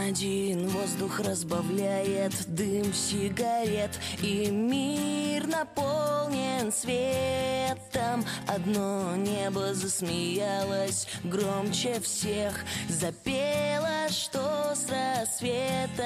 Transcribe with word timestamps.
один 0.00 0.68
Воздух 0.68 1.20
разбавляет 1.20 2.32
дым 2.48 2.92
сигарет 2.92 3.90
И 4.22 4.50
мир 4.50 5.46
наполнен 5.46 6.72
светом. 6.72 8.24
Одно 8.46 9.16
небо 9.16 9.74
засмеялось 9.74 11.06
громче 11.24 12.00
всех 12.00 12.64
Запело, 12.88 14.08
что 14.08 14.74
с 14.74 14.88
рассветом 14.88 16.02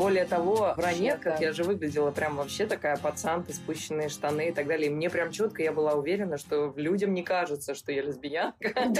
более 0.00 0.24
того, 0.24 0.72
в 0.74 0.80
ранетках 0.80 1.42
я 1.42 1.52
же 1.52 1.62
выглядела 1.62 2.10
прям 2.10 2.36
вообще 2.36 2.64
такая 2.64 2.96
пацанка, 2.96 3.52
спущенные 3.52 4.08
штаны 4.08 4.48
и 4.48 4.52
так 4.52 4.66
далее. 4.66 4.86
И 4.86 4.90
мне 4.90 5.10
прям 5.10 5.30
четко 5.30 5.62
я 5.62 5.72
была 5.72 5.92
уверена, 5.92 6.38
что 6.38 6.72
людям 6.74 7.12
не 7.12 7.22
кажется, 7.22 7.74
что 7.74 7.92
я 7.92 8.00
лесбиянка. 8.00 8.72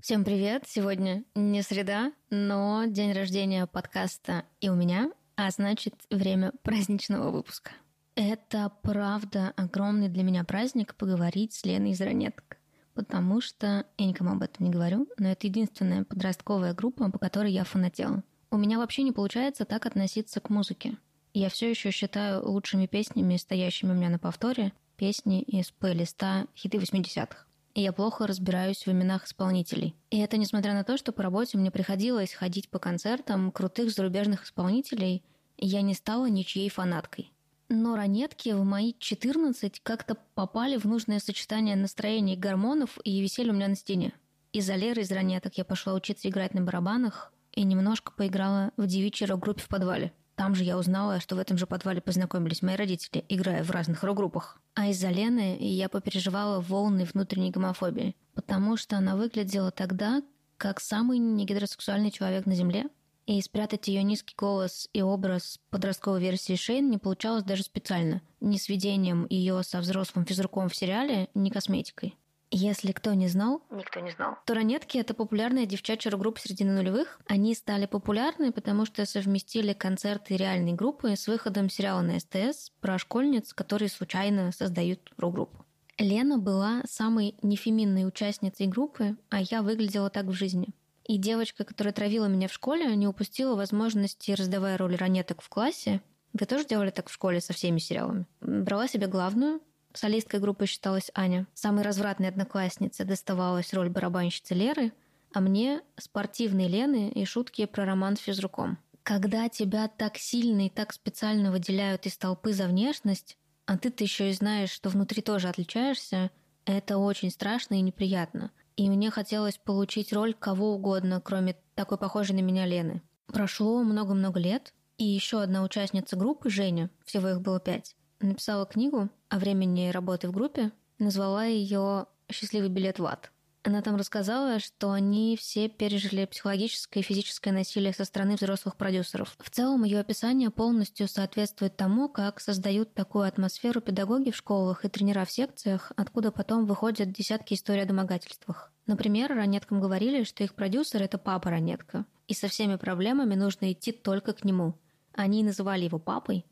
Всем 0.00 0.24
привет! 0.24 0.62
Сегодня 0.68 1.24
не 1.34 1.62
среда, 1.62 2.12
но 2.30 2.84
день 2.86 3.12
рождения 3.12 3.66
подкаста 3.66 4.44
и 4.60 4.68
у 4.68 4.76
меня, 4.76 5.10
а 5.34 5.50
значит 5.50 5.94
время 6.08 6.52
праздничного 6.62 7.32
выпуска. 7.32 7.72
Это 8.14 8.70
правда 8.82 9.54
огромный 9.56 10.08
для 10.08 10.22
меня 10.22 10.44
праздник 10.44 10.94
поговорить 10.94 11.52
с 11.52 11.64
Леной 11.64 11.90
из 11.90 12.00
ранеток 12.00 12.58
потому 12.94 13.40
что 13.40 13.86
я 13.96 14.06
никому 14.06 14.32
об 14.32 14.42
этом 14.42 14.66
не 14.66 14.70
говорю, 14.70 15.08
но 15.16 15.30
это 15.30 15.46
единственная 15.46 16.04
подростковая 16.04 16.74
группа, 16.74 17.10
по 17.10 17.18
которой 17.18 17.50
я 17.50 17.64
фанатела. 17.64 18.22
У 18.52 18.58
меня 18.58 18.76
вообще 18.76 19.02
не 19.02 19.12
получается 19.12 19.64
так 19.64 19.86
относиться 19.86 20.38
к 20.38 20.50
музыке. 20.50 20.98
Я 21.32 21.48
все 21.48 21.70
еще 21.70 21.90
считаю 21.90 22.46
лучшими 22.46 22.84
песнями, 22.84 23.38
стоящими 23.38 23.92
у 23.92 23.94
меня 23.94 24.10
на 24.10 24.18
повторе, 24.18 24.74
песни 24.98 25.40
из 25.40 25.70
плейлиста 25.70 26.46
хиты 26.54 26.76
80-х. 26.76 27.46
И 27.72 27.80
я 27.80 27.94
плохо 27.94 28.26
разбираюсь 28.26 28.84
в 28.84 28.90
именах 28.90 29.24
исполнителей. 29.24 29.94
И 30.10 30.18
это 30.18 30.36
несмотря 30.36 30.74
на 30.74 30.84
то, 30.84 30.98
что 30.98 31.12
по 31.12 31.22
работе 31.22 31.56
мне 31.56 31.70
приходилось 31.70 32.34
ходить 32.34 32.68
по 32.68 32.78
концертам 32.78 33.52
крутых 33.52 33.90
зарубежных 33.90 34.44
исполнителей, 34.44 35.22
я 35.56 35.80
не 35.80 35.94
стала 35.94 36.26
ничьей 36.26 36.68
фанаткой. 36.68 37.32
Но 37.70 37.96
ранетки 37.96 38.50
в 38.50 38.64
мои 38.64 38.92
14 38.98 39.80
как-то 39.80 40.18
попали 40.34 40.76
в 40.76 40.84
нужное 40.84 41.20
сочетание 41.20 41.74
настроений 41.74 42.36
гормонов 42.36 42.98
и 43.02 43.18
висели 43.22 43.48
у 43.48 43.54
меня 43.54 43.68
на 43.68 43.76
стене. 43.76 44.12
Из-за 44.52 44.74
Леры 44.74 45.00
из 45.00 45.10
ранеток 45.10 45.56
я 45.56 45.64
пошла 45.64 45.94
учиться 45.94 46.28
играть 46.28 46.52
на 46.52 46.60
барабанах, 46.60 47.32
и 47.52 47.64
немножко 47.64 48.12
поиграла 48.12 48.72
в 48.76 48.86
девичьей 48.86 49.28
рок-группе 49.28 49.62
в 49.62 49.68
подвале. 49.68 50.12
Там 50.34 50.54
же 50.54 50.64
я 50.64 50.78
узнала, 50.78 51.20
что 51.20 51.36
в 51.36 51.38
этом 51.38 51.58
же 51.58 51.66
подвале 51.66 52.00
познакомились 52.00 52.62
мои 52.62 52.76
родители, 52.76 53.24
играя 53.28 53.62
в 53.62 53.70
разных 53.70 54.02
рок-группах. 54.02 54.60
А 54.74 54.88
из-за 54.88 55.10
Лены 55.10 55.58
я 55.60 55.88
попереживала 55.88 56.60
волны 56.60 57.04
внутренней 57.04 57.50
гомофобии, 57.50 58.16
потому 58.34 58.76
что 58.76 58.96
она 58.96 59.14
выглядела 59.14 59.70
тогда 59.70 60.22
как 60.56 60.80
самый 60.80 61.18
негетеросексуальный 61.18 62.10
человек 62.10 62.46
на 62.46 62.54
Земле, 62.54 62.86
и 63.26 63.40
спрятать 63.40 63.86
ее 63.88 64.02
низкий 64.02 64.34
голос 64.36 64.88
и 64.92 65.00
образ 65.00 65.60
подростковой 65.70 66.20
версии 66.20 66.56
Шейн 66.56 66.90
не 66.90 66.98
получалось 66.98 67.44
даже 67.44 67.62
специально. 67.62 68.20
Ни 68.40 68.56
сведением 68.56 69.26
ее 69.30 69.62
со 69.62 69.80
взрослым 69.80 70.24
физруком 70.24 70.68
в 70.68 70.74
сериале, 70.74 71.28
ни 71.34 71.50
косметикой. 71.50 72.16
Если 72.54 72.92
кто 72.92 73.14
не 73.14 73.28
знал, 73.28 73.62
никто 73.70 74.00
не 74.00 74.10
знал, 74.10 74.36
то 74.44 74.52
«Ранетки»— 74.52 74.98
это 74.98 75.14
популярная 75.14 75.64
девчачья 75.64 76.10
рок-группа 76.10 76.38
середины 76.38 76.74
нулевых. 76.74 77.18
Они 77.26 77.54
стали 77.54 77.86
популярны, 77.86 78.52
потому 78.52 78.84
что 78.84 79.06
совместили 79.06 79.72
концерты 79.72 80.36
реальной 80.36 80.74
группы 80.74 81.16
с 81.16 81.28
выходом 81.28 81.70
сериала 81.70 82.02
на 82.02 82.20
СТС 82.20 82.70
про 82.82 82.98
школьниц, 82.98 83.54
которые 83.54 83.88
случайно 83.88 84.52
создают 84.52 85.00
рок-группу. 85.16 85.64
Лена 85.96 86.36
была 86.36 86.82
самой 86.86 87.36
нефеминной 87.40 88.06
участницей 88.06 88.66
группы, 88.66 89.16
а 89.30 89.40
я 89.40 89.62
выглядела 89.62 90.10
так 90.10 90.26
в 90.26 90.32
жизни. 90.32 90.74
И 91.04 91.16
девочка, 91.16 91.64
которая 91.64 91.94
травила 91.94 92.26
меня 92.26 92.48
в 92.48 92.52
школе, 92.52 92.94
не 92.96 93.08
упустила 93.08 93.56
возможности, 93.56 94.32
раздавая 94.32 94.76
роли 94.76 94.96
ранеток 94.96 95.40
в 95.40 95.48
классе. 95.48 96.02
Вы 96.34 96.44
тоже 96.44 96.66
делали 96.66 96.90
так 96.90 97.08
в 97.08 97.14
школе 97.14 97.40
со 97.40 97.54
всеми 97.54 97.78
сериалами? 97.78 98.26
Брала 98.42 98.88
себе 98.88 99.06
главную, 99.06 99.62
Солисткой 99.94 100.40
группы 100.40 100.66
считалась 100.66 101.10
Аня. 101.14 101.46
Самой 101.54 101.84
развратной 101.84 102.28
однокласснице 102.28 103.04
доставалась 103.04 103.72
роль 103.74 103.90
барабанщицы 103.90 104.54
Леры, 104.54 104.92
а 105.32 105.40
мне– 105.40 105.80
спортивной 105.98 106.68
Лены 106.68 107.10
и 107.10 107.24
шутки 107.24 107.64
про 107.66 107.84
роман 107.84 108.16
с 108.16 108.20
физруком. 108.20 108.78
Когда 109.02 109.48
тебя 109.48 109.88
так 109.88 110.16
сильно 110.16 110.66
и 110.66 110.70
так 110.70 110.92
специально 110.92 111.50
выделяют 111.50 112.06
из 112.06 112.16
толпы 112.16 112.52
за 112.52 112.66
внешность, 112.66 113.36
а 113.66 113.76
ты-то 113.78 114.04
еще 114.04 114.30
и 114.30 114.34
знаешь, 114.34 114.70
что 114.70 114.90
внутри 114.90 115.22
тоже 115.22 115.48
отличаешься, 115.48 116.30
это 116.64 116.98
очень 116.98 117.30
страшно 117.30 117.74
и 117.74 117.80
неприятно. 117.80 118.50
И 118.76 118.88
мне 118.88 119.10
хотелось 119.10 119.58
получить 119.58 120.12
роль 120.12 120.34
кого 120.34 120.74
угодно, 120.74 121.20
кроме 121.20 121.56
такой 121.74 121.98
похожей 121.98 122.36
на 122.36 122.40
меня 122.40 122.66
Лены. 122.66 123.02
Прошло 123.26 123.82
много-много 123.82 124.38
лет, 124.38 124.72
и 124.98 125.04
еще 125.04 125.42
одна 125.42 125.62
участница 125.62 126.16
группы, 126.16 126.50
Женя, 126.50 126.90
всего 127.04 127.30
их 127.30 127.40
было 127.40 127.60
пять, 127.60 127.96
написала 128.22 128.66
книгу 128.66 129.08
о 129.28 129.38
времени 129.38 129.90
работы 129.90 130.28
в 130.28 130.32
группе, 130.32 130.72
назвала 130.98 131.44
ее 131.44 132.06
«Счастливый 132.30 132.68
билет 132.68 132.98
в 132.98 133.06
ад». 133.06 133.32
Она 133.64 133.80
там 133.80 133.94
рассказала, 133.94 134.58
что 134.58 134.90
они 134.90 135.36
все 135.36 135.68
пережили 135.68 136.24
психологическое 136.24 136.98
и 136.98 137.02
физическое 137.04 137.52
насилие 137.52 137.92
со 137.92 138.04
стороны 138.04 138.34
взрослых 138.34 138.76
продюсеров. 138.76 139.36
В 139.38 139.50
целом, 139.50 139.84
ее 139.84 140.00
описание 140.00 140.50
полностью 140.50 141.06
соответствует 141.06 141.76
тому, 141.76 142.08
как 142.08 142.40
создают 142.40 142.92
такую 142.92 143.24
атмосферу 143.24 143.80
педагоги 143.80 144.32
в 144.32 144.36
школах 144.36 144.84
и 144.84 144.88
тренера 144.88 145.24
в 145.24 145.30
секциях, 145.30 145.92
откуда 145.94 146.32
потом 146.32 146.66
выходят 146.66 147.12
десятки 147.12 147.54
историй 147.54 147.82
о 147.82 147.86
домогательствах. 147.86 148.72
Например, 148.86 149.32
ранеткам 149.32 149.80
говорили, 149.80 150.24
что 150.24 150.42
их 150.42 150.54
продюсер– 150.54 151.00
это 151.04 151.18
папа 151.18 151.50
ранетка, 151.50 152.04
и 152.26 152.34
со 152.34 152.48
всеми 152.48 152.74
проблемами 152.74 153.36
нужно 153.36 153.70
идти 153.70 153.92
только 153.92 154.32
к 154.32 154.44
нему. 154.44 154.74
Они 155.12 155.44
называли 155.44 155.84
его 155.84 156.00
папой, 156.00 156.44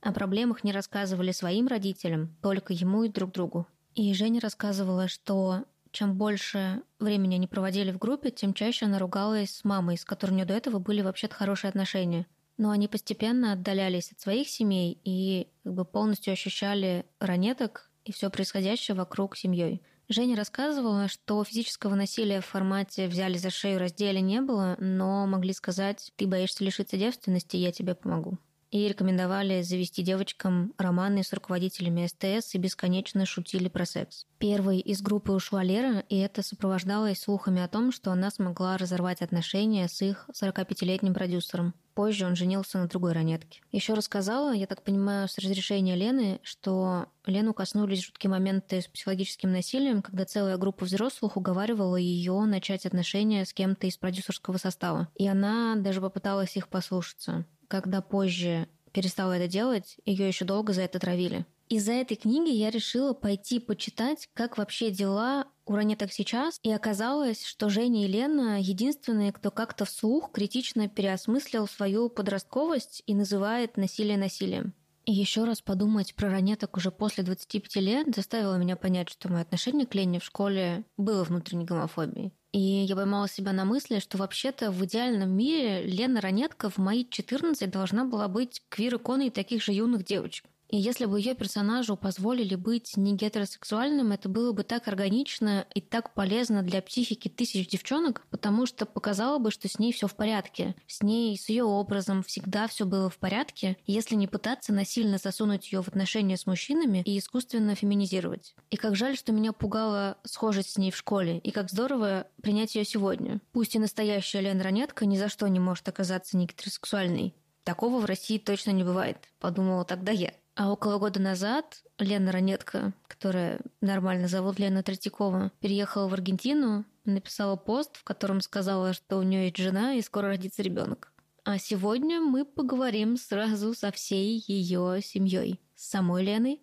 о 0.00 0.12
проблемах 0.12 0.64
не 0.64 0.72
рассказывали 0.72 1.32
своим 1.32 1.66
родителям, 1.66 2.36
только 2.42 2.72
ему 2.72 3.04
и 3.04 3.08
друг 3.08 3.32
другу. 3.32 3.66
И 3.94 4.12
Женя 4.14 4.40
рассказывала, 4.40 5.08
что 5.08 5.64
чем 5.90 6.14
больше 6.16 6.82
времени 6.98 7.34
они 7.34 7.46
проводили 7.46 7.90
в 7.90 7.98
группе, 7.98 8.30
тем 8.30 8.54
чаще 8.54 8.86
она 8.86 8.98
ругалась 8.98 9.56
с 9.56 9.64
мамой, 9.64 9.96
с 9.96 10.04
которой 10.04 10.32
у 10.32 10.34
нее 10.34 10.44
до 10.44 10.54
этого 10.54 10.78
были 10.78 11.02
вообще-то 11.02 11.34
хорошие 11.34 11.68
отношения. 11.70 12.26
Но 12.56 12.70
они 12.70 12.88
постепенно 12.88 13.52
отдалялись 13.52 14.12
от 14.12 14.20
своих 14.20 14.48
семей 14.48 14.98
и 15.04 15.48
как 15.64 15.74
бы 15.74 15.84
полностью 15.84 16.32
ощущали 16.32 17.06
ранеток 17.20 17.90
и 18.04 18.12
все 18.12 18.30
происходящее 18.30 18.96
вокруг 18.96 19.36
семьей. 19.36 19.82
Женя 20.08 20.36
рассказывала, 20.36 21.08
что 21.08 21.44
физического 21.44 21.94
насилия 21.94 22.40
в 22.40 22.46
формате 22.46 23.08
«взяли 23.08 23.36
за 23.36 23.50
шею, 23.50 23.78
раздели» 23.78 24.20
не 24.20 24.40
было, 24.40 24.76
но 24.78 25.26
могли 25.26 25.52
сказать 25.52 26.12
«ты 26.16 26.26
боишься 26.26 26.64
лишиться 26.64 26.96
девственности, 26.96 27.56
я 27.56 27.72
тебе 27.72 27.94
помогу» 27.94 28.38
и 28.70 28.88
рекомендовали 28.88 29.62
завести 29.62 30.02
девочкам 30.02 30.74
романы 30.78 31.22
с 31.22 31.32
руководителями 31.32 32.06
СТС 32.06 32.54
и 32.54 32.58
бесконечно 32.58 33.24
шутили 33.26 33.68
про 33.68 33.86
секс. 33.86 34.26
Первой 34.38 34.78
из 34.78 35.00
группы 35.00 35.32
ушла 35.32 35.62
Лера, 35.62 36.04
и 36.08 36.16
это 36.18 36.42
сопровождалось 36.42 37.20
слухами 37.20 37.62
о 37.62 37.68
том, 37.68 37.92
что 37.92 38.12
она 38.12 38.30
смогла 38.30 38.76
разорвать 38.76 39.22
отношения 39.22 39.88
с 39.88 40.02
их 40.02 40.28
45-летним 40.32 41.14
продюсером. 41.14 41.74
Позже 41.94 42.26
он 42.26 42.36
женился 42.36 42.78
на 42.78 42.86
другой 42.86 43.12
ранетке. 43.12 43.60
Еще 43.72 43.94
рассказала, 43.94 44.54
я 44.54 44.68
так 44.68 44.84
понимаю, 44.84 45.28
с 45.28 45.36
разрешения 45.38 45.96
Лены, 45.96 46.38
что 46.44 47.06
Лену 47.26 47.52
коснулись 47.52 48.04
жуткие 48.04 48.30
моменты 48.30 48.80
с 48.80 48.86
психологическим 48.86 49.50
насилием, 49.50 50.02
когда 50.02 50.24
целая 50.24 50.58
группа 50.58 50.84
взрослых 50.84 51.36
уговаривала 51.36 51.96
ее 51.96 52.40
начать 52.44 52.86
отношения 52.86 53.44
с 53.44 53.52
кем-то 53.52 53.88
из 53.88 53.96
продюсерского 53.96 54.58
состава. 54.58 55.08
И 55.16 55.26
она 55.26 55.74
даже 55.74 56.00
попыталась 56.00 56.56
их 56.56 56.68
послушаться 56.68 57.44
когда 57.68 58.00
позже 58.00 58.68
перестала 58.92 59.34
это 59.34 59.46
делать, 59.46 59.98
ее 60.04 60.26
еще 60.26 60.44
долго 60.44 60.72
за 60.72 60.82
это 60.82 60.98
травили. 60.98 61.46
Из-за 61.68 61.92
этой 61.92 62.16
книги 62.16 62.50
я 62.50 62.70
решила 62.70 63.12
пойти 63.12 63.60
почитать, 63.60 64.30
как 64.32 64.56
вообще 64.56 64.90
дела 64.90 65.46
у 65.66 65.74
ранеток 65.74 66.12
сейчас, 66.12 66.58
и 66.62 66.72
оказалось, 66.72 67.44
что 67.44 67.68
Женя 67.68 68.06
и 68.06 68.08
Лена 68.08 68.58
единственные, 68.58 69.32
кто 69.32 69.50
как-то 69.50 69.84
вслух 69.84 70.32
критично 70.32 70.88
переосмыслил 70.88 71.68
свою 71.68 72.08
подростковость 72.08 73.02
и 73.06 73.14
называет 73.14 73.76
насилие 73.76 74.16
насилием. 74.16 74.72
Еще 75.10 75.44
раз 75.44 75.62
подумать 75.62 76.14
про 76.14 76.28
ранеток 76.28 76.76
уже 76.76 76.90
после 76.90 77.24
25 77.24 77.76
лет 77.76 78.14
заставило 78.14 78.56
меня 78.56 78.76
понять, 78.76 79.08
что 79.08 79.30
мое 79.30 79.40
отношение 79.40 79.86
к 79.86 79.94
Лене 79.94 80.20
в 80.20 80.24
школе 80.24 80.84
было 80.98 81.24
внутренней 81.24 81.64
гомофобией. 81.64 82.34
И 82.52 82.60
я 82.60 82.94
поймала 82.94 83.26
себя 83.26 83.52
на 83.52 83.64
мысли, 83.64 84.00
что 84.00 84.18
вообще-то 84.18 84.70
в 84.70 84.84
идеальном 84.84 85.30
мире 85.30 85.82
Лена 85.86 86.20
Ранетка 86.20 86.68
в 86.68 86.76
мои 86.76 87.06
14 87.08 87.70
должна 87.70 88.04
была 88.04 88.28
быть 88.28 88.62
квир-иконой 88.68 89.30
таких 89.30 89.62
же 89.62 89.72
юных 89.72 90.04
девочек. 90.04 90.44
И 90.68 90.76
если 90.76 91.06
бы 91.06 91.18
ее 91.18 91.34
персонажу 91.34 91.96
позволили 91.96 92.54
быть 92.54 92.96
не 92.96 93.14
гетеросексуальным, 93.14 94.12
это 94.12 94.28
было 94.28 94.52
бы 94.52 94.64
так 94.64 94.86
органично 94.86 95.66
и 95.74 95.80
так 95.80 96.12
полезно 96.12 96.62
для 96.62 96.82
психики 96.82 97.28
тысяч 97.28 97.68
девчонок, 97.68 98.26
потому 98.30 98.66
что 98.66 98.84
показало 98.84 99.38
бы, 99.38 99.50
что 99.50 99.66
с 99.66 99.78
ней 99.78 99.92
все 99.92 100.06
в 100.06 100.14
порядке. 100.14 100.74
С 100.86 101.02
ней, 101.02 101.38
с 101.38 101.48
ее 101.48 101.64
образом 101.64 102.22
всегда 102.22 102.68
все 102.68 102.84
было 102.84 103.08
в 103.08 103.16
порядке, 103.16 103.78
если 103.86 104.14
не 104.14 104.26
пытаться 104.26 104.74
насильно 104.74 105.16
засунуть 105.16 105.72
ее 105.72 105.82
в 105.82 105.88
отношения 105.88 106.36
с 106.36 106.46
мужчинами 106.46 107.02
и 107.06 107.18
искусственно 107.18 107.74
феминизировать. 107.74 108.54
И 108.70 108.76
как 108.76 108.94
жаль, 108.94 109.16
что 109.16 109.32
меня 109.32 109.52
пугала 109.52 110.18
схожесть 110.24 110.72
с 110.72 110.78
ней 110.78 110.90
в 110.90 110.96
школе, 110.96 111.38
и 111.38 111.50
как 111.50 111.70
здорово 111.70 112.26
принять 112.42 112.74
ее 112.74 112.84
сегодня. 112.84 113.40
Пусть 113.52 113.74
и 113.74 113.78
настоящая 113.78 114.42
Лена 114.42 114.64
Ранетка 114.64 115.06
ни 115.06 115.16
за 115.16 115.30
что 115.30 115.46
не 115.48 115.60
может 115.60 115.88
оказаться 115.88 116.36
не 116.36 116.44
гетеросексуальной. 116.44 117.34
Такого 117.64 118.00
в 118.00 118.04
России 118.04 118.38
точно 118.38 118.70
не 118.70 118.84
бывает, 118.84 119.18
подумала 119.40 119.84
тогда 119.84 120.12
я. 120.12 120.32
А 120.58 120.72
около 120.72 120.98
года 120.98 121.20
назад 121.20 121.84
Лена 121.98 122.32
Ранетка, 122.32 122.92
которая 123.06 123.60
нормально 123.80 124.26
зовут 124.26 124.58
Лена 124.58 124.82
Третьякова, 124.82 125.52
переехала 125.60 126.08
в 126.08 126.14
Аргентину, 126.14 126.84
написала 127.04 127.54
пост, 127.54 127.96
в 127.96 128.02
котором 128.02 128.40
сказала, 128.40 128.92
что 128.92 129.18
у 129.18 129.22
нее 129.22 129.44
есть 129.44 129.56
жена 129.56 129.94
и 129.94 130.02
скоро 130.02 130.30
родится 130.30 130.62
ребенок. 130.62 131.12
А 131.44 131.58
сегодня 131.58 132.20
мы 132.20 132.44
поговорим 132.44 133.16
сразу 133.16 133.72
со 133.72 133.92
всей 133.92 134.42
ее 134.48 135.00
семьей. 135.00 135.60
С 135.76 135.90
самой 135.90 136.24
Леной, 136.24 136.60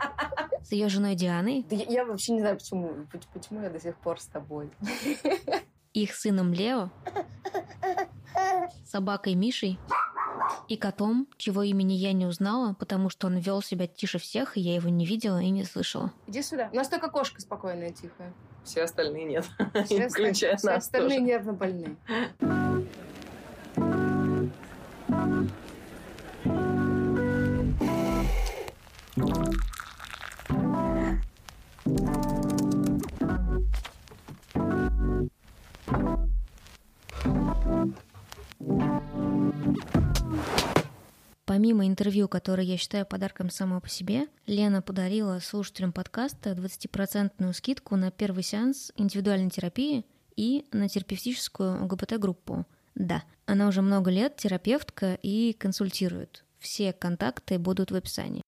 с 0.62 0.72
ее 0.72 0.88
женой 0.88 1.14
Дианой. 1.14 1.66
Я, 1.68 1.84
я 1.84 2.04
вообще 2.06 2.32
не 2.32 2.40
знаю, 2.40 2.56
почему, 2.56 3.06
почему 3.34 3.60
я 3.60 3.68
до 3.68 3.78
сих 3.78 3.98
пор 3.98 4.18
с 4.18 4.24
тобой. 4.28 4.70
Их 5.92 6.14
сыном 6.14 6.54
Лео, 6.54 6.90
собакой 8.86 9.34
Мишей 9.34 9.78
и 10.68 10.76
котом, 10.76 11.28
чего 11.36 11.62
имени 11.62 11.92
я 11.94 12.12
не 12.12 12.26
узнала, 12.26 12.74
потому 12.74 13.08
что 13.10 13.26
он 13.26 13.38
вел 13.38 13.62
себя 13.62 13.86
тише 13.86 14.18
всех, 14.18 14.56
и 14.56 14.60
я 14.60 14.74
его 14.74 14.88
не 14.88 15.06
видела 15.06 15.38
и 15.40 15.50
не 15.50 15.64
слышала. 15.64 16.12
Иди 16.26 16.42
сюда. 16.42 16.68
У 16.72 16.76
нас 16.76 16.88
только 16.88 17.08
кошка 17.08 17.40
спокойная, 17.40 17.90
тихая. 17.92 18.32
Все 18.64 18.82
остальные 18.82 19.24
нет. 19.24 19.46
Все, 19.84 20.08
Включая 20.08 20.56
все 20.56 20.66
нас 20.66 20.84
остальные 20.84 21.18
тоже. 21.18 21.28
нервно 21.30 21.52
больные. 21.52 21.96
Помимо 41.56 41.86
интервью, 41.86 42.28
которое 42.28 42.64
я 42.64 42.76
считаю 42.76 43.06
подарком 43.06 43.48
само 43.48 43.80
по 43.80 43.88
себе, 43.88 44.26
Лена 44.46 44.82
подарила 44.82 45.38
слушателям 45.38 45.90
подкаста 45.90 46.50
20% 46.50 47.50
скидку 47.54 47.96
на 47.96 48.10
первый 48.10 48.42
сеанс 48.42 48.92
индивидуальной 48.94 49.48
терапии 49.48 50.04
и 50.36 50.66
на 50.72 50.86
терапевтическую 50.86 51.82
ЛГБТ-группу. 51.84 52.66
Да, 52.94 53.22
она 53.46 53.68
уже 53.68 53.80
много 53.80 54.10
лет 54.10 54.36
терапевтка 54.36 55.14
и 55.22 55.54
консультирует. 55.54 56.44
Все 56.58 56.92
контакты 56.92 57.58
будут 57.58 57.90
в 57.90 57.94
описании. 57.94 58.42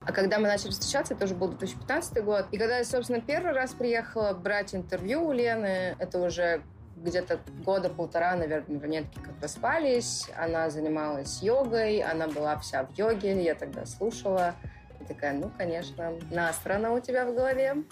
А 0.00 0.12
когда 0.12 0.38
мы 0.38 0.48
начали 0.48 0.70
встречаться, 0.70 1.12
это 1.12 1.26
уже 1.26 1.34
был 1.34 1.48
2015 1.48 2.24
год. 2.24 2.46
И 2.50 2.56
когда 2.56 2.78
я, 2.78 2.84
собственно, 2.84 3.20
первый 3.20 3.52
раз 3.52 3.74
приехала 3.74 4.32
брать 4.32 4.74
интервью 4.74 5.26
у 5.26 5.32
Лены, 5.32 5.96
это 5.98 6.18
уже 6.18 6.62
где-то 7.02 7.40
года 7.64 7.88
полтора, 7.88 8.36
наверное, 8.36 8.80
ранетки 8.80 9.18
как 9.18 9.34
распались. 9.42 10.28
Она 10.36 10.70
занималась 10.70 11.42
йогой, 11.42 12.00
она 12.00 12.28
была 12.28 12.58
вся 12.58 12.84
в 12.84 12.96
йоге, 12.96 13.42
я 13.42 13.54
тогда 13.54 13.86
слушала. 13.86 14.54
И 15.00 15.04
такая, 15.04 15.32
ну, 15.32 15.50
конечно, 15.56 16.12
настрана 16.30 16.92
у 16.92 17.00
тебя 17.00 17.26
в 17.26 17.34
голове. 17.34 17.84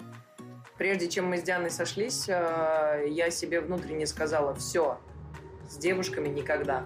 Прежде 0.77 1.09
чем 1.09 1.25
мы 1.25 1.37
с 1.37 1.41
Дианой 1.41 1.71
сошлись, 1.71 2.29
э, 2.29 3.05
я 3.09 3.29
себе 3.31 3.59
внутренне 3.59 4.07
сказала, 4.07 4.55
все, 4.55 4.97
с 5.67 5.77
девушками 5.77 6.29
никогда. 6.29 6.85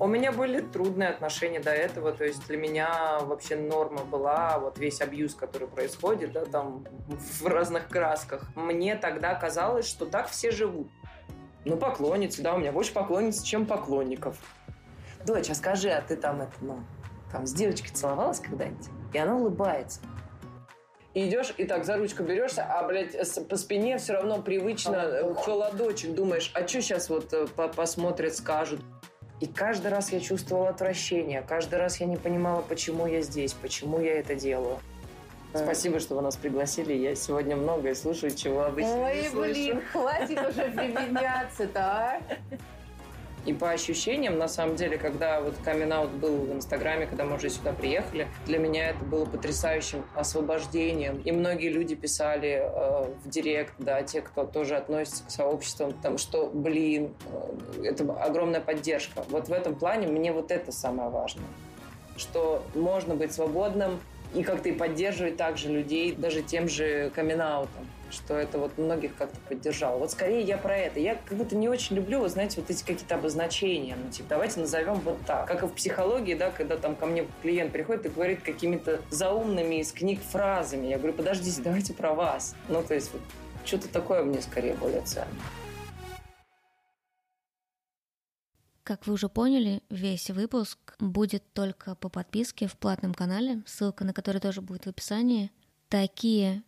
У 0.00 0.08
меня 0.08 0.32
были 0.32 0.60
трудные 0.60 1.10
отношения 1.10 1.60
до 1.60 1.70
этого, 1.70 2.12
то 2.12 2.24
есть 2.24 2.46
для 2.48 2.56
меня 2.56 3.18
вообще 3.20 3.54
норма 3.54 4.04
была 4.04 4.58
вот 4.58 4.76
весь 4.78 5.00
абьюз, 5.00 5.34
который 5.36 5.68
происходит, 5.68 6.32
да, 6.32 6.44
там 6.44 6.84
в 7.06 7.46
разных 7.46 7.88
красках. 7.88 8.44
Мне 8.56 8.96
тогда 8.96 9.34
казалось, 9.34 9.86
что 9.86 10.04
так 10.06 10.28
все 10.28 10.50
живут. 10.50 10.88
Ну, 11.64 11.76
поклонницы, 11.76 12.42
да, 12.42 12.54
у 12.54 12.58
меня 12.58 12.72
больше 12.72 12.92
поклонниц, 12.92 13.42
чем 13.42 13.66
поклонников. 13.66 14.36
Дочь, 15.24 15.48
а 15.48 15.54
скажи, 15.54 15.90
а 15.90 16.02
ты 16.02 16.16
там 16.16 16.42
это, 16.42 16.52
ну, 16.60 16.80
там 17.30 17.46
с 17.46 17.52
девочкой 17.52 17.90
целовалась 17.90 18.40
когда-нибудь? 18.40 18.88
И 19.12 19.18
она 19.18 19.36
улыбается. 19.36 20.00
И 21.14 21.28
идешь, 21.28 21.54
и 21.56 21.64
так 21.64 21.84
за 21.84 21.96
ручку 21.96 22.24
берешься, 22.24 22.64
а, 22.64 22.82
блядь, 22.82 23.16
по 23.48 23.56
спине 23.56 23.98
все 23.98 24.14
равно 24.14 24.42
привычно 24.42 25.00
холодочек, 25.00 25.44
холодочек 25.44 26.14
думаешь, 26.14 26.50
а 26.54 26.66
что 26.66 26.82
сейчас 26.82 27.08
вот 27.08 27.32
э, 27.32 27.46
посмотрят, 27.46 28.34
скажут. 28.34 28.80
И 29.40 29.46
каждый 29.46 29.90
раз 29.90 30.12
я 30.12 30.20
чувствовала 30.20 30.68
отвращение, 30.70 31.42
каждый 31.42 31.78
раз 31.78 32.00
я 32.00 32.06
не 32.06 32.16
понимала, 32.16 32.62
почему 32.62 33.06
я 33.06 33.20
здесь, 33.20 33.52
почему 33.52 34.00
я 34.00 34.18
это 34.20 34.34
делаю. 34.34 34.78
Спасибо, 35.54 36.00
что 36.00 36.16
вы 36.16 36.22
нас 36.22 36.36
пригласили. 36.36 36.92
Я 36.92 37.14
сегодня 37.14 37.54
многое 37.54 37.94
слушаю, 37.94 38.34
чего 38.34 38.64
обычно 38.64 39.04
Ой, 39.04 39.22
не 39.22 39.28
слышу. 39.28 39.52
блин, 39.52 39.82
хватит 39.92 40.38
уже 40.48 40.70
прибедняться-то, 40.70 41.80
а? 41.80 42.20
И 43.46 43.52
по 43.52 43.70
ощущениям, 43.70 44.38
на 44.38 44.48
самом 44.48 44.76
деле, 44.76 44.96
когда 44.96 45.40
вот 45.40 45.54
камин 45.62 45.92
был 46.18 46.36
в 46.38 46.52
Инстаграме, 46.52 47.06
когда 47.06 47.24
мы 47.24 47.36
уже 47.36 47.50
сюда 47.50 47.72
приехали, 47.72 48.26
для 48.46 48.58
меня 48.58 48.90
это 48.90 49.04
было 49.04 49.26
потрясающим 49.26 50.04
освобождением. 50.14 51.20
И 51.24 51.32
многие 51.32 51.68
люди 51.68 51.94
писали 51.94 52.62
э, 52.62 53.14
в 53.22 53.28
директ, 53.28 53.74
да, 53.78 54.02
те, 54.02 54.22
кто 54.22 54.44
тоже 54.44 54.76
относится 54.76 55.24
к 55.24 55.30
сообществам, 55.30 55.92
там, 55.92 56.16
что, 56.16 56.46
блин, 56.46 57.14
э, 57.80 57.84
это 57.84 58.10
огромная 58.14 58.60
поддержка. 58.60 59.24
Вот 59.28 59.48
в 59.48 59.52
этом 59.52 59.74
плане 59.74 60.08
мне 60.08 60.32
вот 60.32 60.50
это 60.50 60.72
самое 60.72 61.10
важное. 61.10 61.46
Что 62.16 62.62
можно 62.74 63.14
быть 63.14 63.32
свободным 63.32 64.00
и 64.34 64.42
как-то 64.42 64.70
и 64.70 64.72
поддерживать 64.72 65.36
также 65.36 65.68
людей 65.68 66.14
даже 66.14 66.42
тем 66.42 66.68
же 66.68 67.10
камин 67.14 67.40
-аутом 67.40 67.83
что 68.10 68.34
это 68.34 68.58
вот 68.58 68.78
многих 68.78 69.16
как-то 69.16 69.38
поддержало. 69.48 69.98
Вот 69.98 70.10
скорее 70.10 70.42
я 70.42 70.56
про 70.56 70.76
это. 70.76 71.00
Я 71.00 71.16
как 71.16 71.36
будто 71.36 71.56
не 71.56 71.68
очень 71.68 71.96
люблю, 71.96 72.20
вы 72.20 72.28
знаете, 72.28 72.60
вот 72.60 72.70
эти 72.70 72.80
какие-то 72.80 73.16
обозначения. 73.16 73.96
Ну, 74.02 74.10
типа, 74.10 74.30
давайте 74.30 74.60
назовем 74.60 74.94
вот 75.00 75.18
так. 75.26 75.46
Как 75.46 75.62
и 75.62 75.66
в 75.66 75.72
психологии, 75.72 76.34
да, 76.34 76.50
когда 76.50 76.76
там 76.76 76.96
ко 76.96 77.06
мне 77.06 77.26
клиент 77.42 77.72
приходит 77.72 78.06
и 78.06 78.08
говорит 78.08 78.42
какими-то 78.42 79.00
заумными 79.10 79.80
из 79.80 79.92
книг 79.92 80.20
фразами. 80.20 80.86
Я 80.86 80.98
говорю, 80.98 81.14
подождите, 81.14 81.60
давайте 81.62 81.94
про 81.94 82.14
вас. 82.14 82.54
Ну, 82.68 82.82
то 82.82 82.94
есть 82.94 83.12
вот 83.12 83.22
что-то 83.64 83.88
такое 83.88 84.22
мне 84.22 84.40
скорее 84.42 84.74
более 84.74 85.02
ценно. 85.02 85.28
Как 88.84 89.06
вы 89.06 89.14
уже 89.14 89.30
поняли, 89.30 89.82
весь 89.88 90.28
выпуск 90.28 90.94
будет 90.98 91.42
только 91.54 91.94
по 91.94 92.10
подписке 92.10 92.66
в 92.66 92.76
платном 92.76 93.14
канале, 93.14 93.62
ссылка 93.64 94.04
на 94.04 94.12
который 94.12 94.42
тоже 94.42 94.60
будет 94.60 94.84
в 94.84 94.90
описании. 94.90 95.50
Такие 95.88 96.62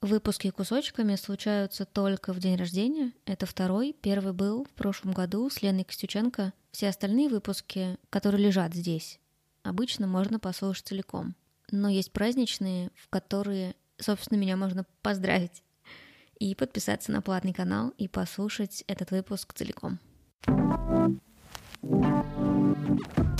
Выпуски 0.00 0.50
кусочками 0.50 1.16
случаются 1.16 1.84
только 1.84 2.32
в 2.32 2.38
день 2.38 2.56
рождения. 2.56 3.12
Это 3.24 3.46
второй. 3.46 3.96
Первый 4.00 4.32
был 4.32 4.64
в 4.64 4.70
прошлом 4.70 5.12
году 5.12 5.50
с 5.50 5.60
Леной 5.60 5.82
Костюченко. 5.82 6.52
Все 6.70 6.88
остальные 6.88 7.28
выпуски, 7.28 7.98
которые 8.08 8.44
лежат 8.44 8.74
здесь, 8.74 9.18
обычно 9.64 10.06
можно 10.06 10.38
послушать 10.38 10.86
целиком. 10.86 11.34
Но 11.72 11.88
есть 11.88 12.12
праздничные, 12.12 12.90
в 12.94 13.08
которые, 13.08 13.74
собственно, 13.98 14.38
меня 14.38 14.56
можно 14.56 14.86
поздравить 15.02 15.64
и 16.38 16.54
подписаться 16.54 17.10
на 17.10 17.20
платный 17.20 17.52
канал 17.52 17.92
и 17.98 18.06
послушать 18.06 18.84
этот 18.86 19.10
выпуск 19.10 19.52
целиком. 19.52 19.98
thank 21.80 23.18
you 23.18 23.37